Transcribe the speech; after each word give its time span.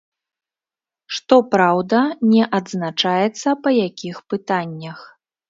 Што 1.17 1.37
праўда, 1.53 1.99
не 2.31 2.43
адзначаецца 2.61 3.49
па 3.67 3.77
якіх 3.87 4.17
пытаннях. 4.35 4.99